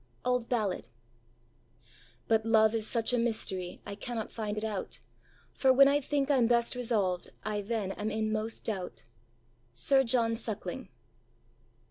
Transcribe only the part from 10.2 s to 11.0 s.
SUCKLING.